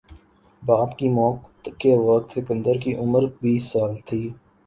باپ 0.63 0.97
کی 0.99 1.09
موت 1.09 1.69
کے 1.79 1.95
وقت 1.99 2.31
سکندر 2.31 2.77
کی 2.83 2.93
عمر 2.95 3.25
بیس 3.41 3.71
سال 3.71 3.95
تھی 4.05 4.21